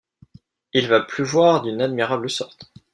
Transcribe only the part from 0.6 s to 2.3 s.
Il va pleuvoir d’une admirable